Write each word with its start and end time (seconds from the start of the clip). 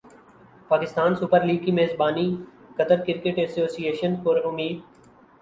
Pakistan 0.69 1.15
super 1.15 1.43
league 1.45 1.59
کی 1.65 1.71
میزبانیقطر 1.71 3.03
cricket 3.05 3.37
ایسوسی 3.37 3.83
ایشن 3.87 4.15
پر 4.23 4.41
امید 4.45 4.79